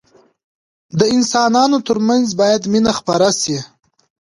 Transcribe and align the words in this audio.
د 0.99 1.01
انسانانو 1.15 1.77
ترمنځ 1.87 2.27
باید 2.41 2.61
مينه 2.71 2.91
خپره 2.99 3.27
سي. 3.41 3.57